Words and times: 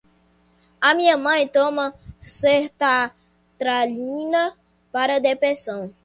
A 0.81 0.95
minha 0.95 1.15
mãe 1.15 1.47
toma 1.47 1.93
sertralina 2.25 4.51
para 4.91 5.17
a 5.17 5.19
depressão 5.19 5.93